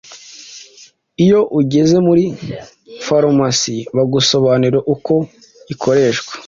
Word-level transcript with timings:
iyo 1.23 1.39
ugeze 1.59 1.95
muri 2.07 2.25
farumasi 3.05 3.75
bagusobanurira 3.95 4.79
uko 4.93 5.13
ikoreshwa 5.73 6.31